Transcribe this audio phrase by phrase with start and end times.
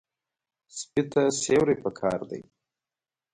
[0.77, 2.41] سپي ته سیوري پکار دی.